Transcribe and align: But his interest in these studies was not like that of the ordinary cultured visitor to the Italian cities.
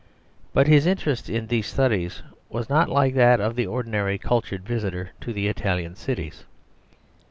But 0.51 0.65
his 0.65 0.87
interest 0.87 1.29
in 1.29 1.45
these 1.45 1.67
studies 1.67 2.23
was 2.49 2.69
not 2.69 2.89
like 2.89 3.13
that 3.13 3.39
of 3.39 3.55
the 3.55 3.67
ordinary 3.67 4.17
cultured 4.17 4.65
visitor 4.65 5.11
to 5.21 5.31
the 5.31 5.47
Italian 5.47 5.93
cities. 5.95 6.43